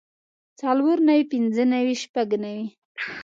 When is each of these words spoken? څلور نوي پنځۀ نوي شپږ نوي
څلور 0.61 0.97
نوي 1.09 1.23
پنځۀ 1.31 1.63
نوي 1.73 1.95
شپږ 2.03 2.29
نوي 2.43 2.65